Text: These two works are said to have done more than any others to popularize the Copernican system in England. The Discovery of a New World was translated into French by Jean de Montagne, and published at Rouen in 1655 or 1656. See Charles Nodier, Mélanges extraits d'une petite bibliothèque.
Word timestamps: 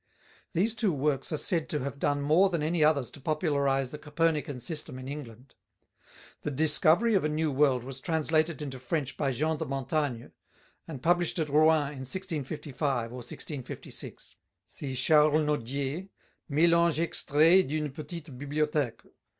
These 0.53 0.73
two 0.73 0.91
works 0.91 1.31
are 1.31 1.37
said 1.37 1.69
to 1.69 1.81
have 1.81 1.99
done 1.99 2.23
more 2.23 2.49
than 2.49 2.63
any 2.63 2.83
others 2.83 3.11
to 3.11 3.21
popularize 3.21 3.91
the 3.91 3.99
Copernican 3.99 4.59
system 4.59 4.97
in 4.97 5.07
England. 5.07 5.53
The 6.41 6.49
Discovery 6.49 7.13
of 7.13 7.23
a 7.23 7.29
New 7.29 7.51
World 7.51 7.83
was 7.83 8.01
translated 8.01 8.63
into 8.63 8.79
French 8.79 9.15
by 9.15 9.29
Jean 9.29 9.57
de 9.57 9.65
Montagne, 9.65 10.31
and 10.87 11.03
published 11.03 11.37
at 11.37 11.49
Rouen 11.49 11.89
in 11.89 11.99
1655 12.09 13.11
or 13.11 13.15
1656. 13.17 14.37
See 14.65 14.95
Charles 14.95 15.45
Nodier, 15.45 16.07
Mélanges 16.49 16.97
extraits 16.97 17.67
d'une 17.67 17.91
petite 17.91 18.35
bibliothèque. 18.35 19.01